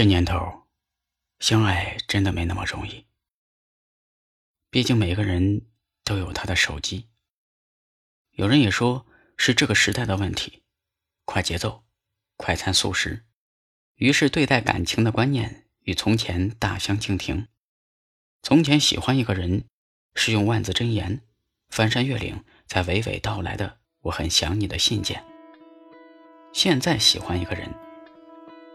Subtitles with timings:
[0.00, 0.62] 这年头，
[1.40, 3.04] 相爱真的没那么容易。
[4.70, 5.66] 毕竟每个人
[6.04, 7.10] 都有他的手机。
[8.30, 9.04] 有人也说
[9.36, 10.62] 是这个时代的问题，
[11.26, 11.84] 快节奏，
[12.38, 13.26] 快餐速食，
[13.96, 17.48] 于是对待感情的观念与从前大相径庭。
[18.42, 19.66] 从前喜欢一个人，
[20.14, 21.20] 是用万字真言，
[21.68, 25.22] 翻山越岭才娓娓道来的“我很想你”的信件。
[26.54, 27.70] 现在喜欢一个人，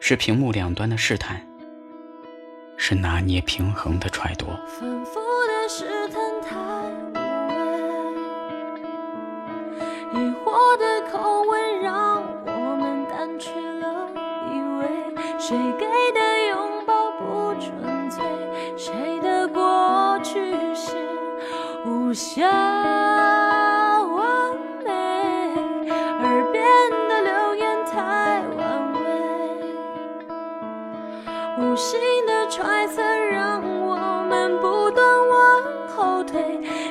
[0.00, 1.46] 是屏幕两端的试探，
[2.76, 4.46] 是拿捏平衡的揣度。
[4.66, 6.56] 反复的试探太
[7.12, 7.14] 无
[8.74, 8.80] 谓，
[10.14, 14.08] 疑惑的口吻让我们淡去了
[14.50, 14.88] 以为，
[15.38, 18.24] 谁给的拥抱不纯粹，
[18.78, 20.96] 谁的过去是
[21.84, 22.97] 无暇。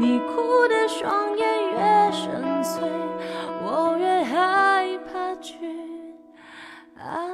[0.00, 2.88] 你哭的双眼越深邃，
[3.64, 5.56] 我越害怕去
[6.96, 7.27] 爱。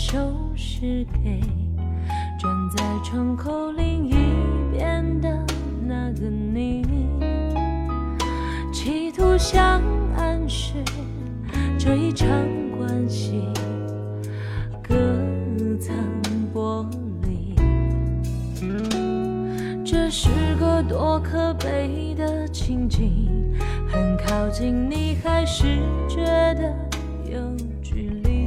[0.00, 0.16] 收
[0.54, 1.40] 拾给
[2.38, 4.14] 站在窗口另一
[4.72, 5.44] 边的
[5.86, 6.86] 那个你，
[8.72, 9.82] 企图想
[10.16, 10.72] 暗示
[11.76, 12.28] 这一场
[12.78, 13.42] 关系
[14.80, 14.94] 隔
[15.80, 15.92] 层
[16.54, 16.86] 玻
[17.24, 17.56] 璃。
[19.84, 23.52] 这是个多可悲的情景，
[23.88, 25.64] 很靠近你，还是
[26.08, 26.24] 觉
[26.54, 26.72] 得
[27.30, 27.38] 有
[27.82, 28.37] 距离。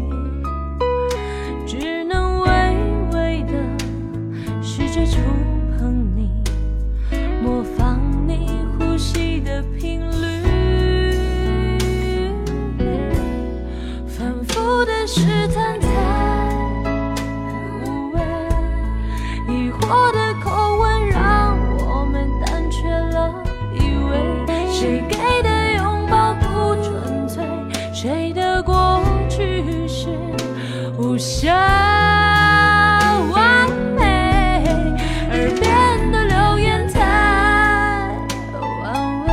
[31.02, 31.52] 不想
[33.32, 33.68] 完
[33.98, 34.04] 美，
[35.32, 37.02] 耳边的流言太
[38.84, 39.32] 安慰。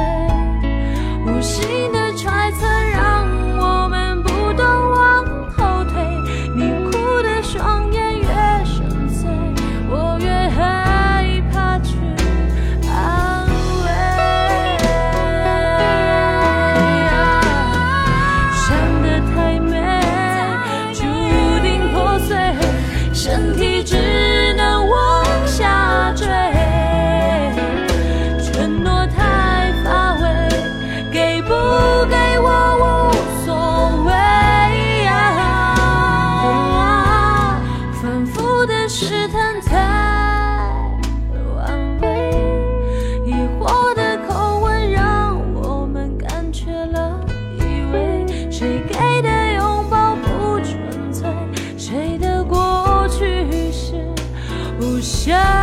[54.99, 55.58] 就像